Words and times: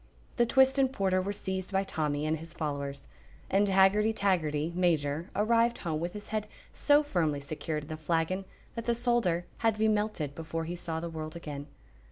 The 0.37 0.47
twist 0.47 0.79
and 0.79 0.91
porter 0.91 1.21
were 1.21 1.31
seized 1.31 1.71
by 1.71 1.83
Tommy 1.83 2.25
and 2.25 2.37
his 2.37 2.55
followers, 2.55 3.07
and 3.51 3.69
Haggerty 3.69 4.13
Taggerty, 4.13 4.73
Major, 4.73 5.29
arrived 5.35 5.77
home 5.77 5.99
with 5.99 6.13
his 6.13 6.29
head 6.29 6.47
so 6.73 7.03
firmly 7.03 7.39
secured 7.39 7.83
in 7.83 7.89
the 7.89 7.97
flagon 7.97 8.45
that 8.73 8.85
the 8.87 8.95
solder 8.95 9.45
had 9.59 9.75
to 9.75 9.79
be 9.79 9.87
melted 9.87 10.33
before 10.33 10.63
he 10.65 10.75
saw 10.75 10.99
the 10.99 11.09
world 11.11 11.35
again. 11.35 11.67